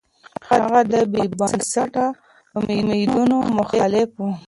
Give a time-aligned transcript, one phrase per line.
[0.49, 2.05] هغه د بې بنسټه
[2.57, 4.21] اميدونو مخالف و.